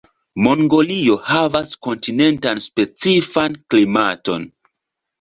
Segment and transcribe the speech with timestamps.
[0.45, 4.53] Mongolio havas kontinentan specifan klimaton.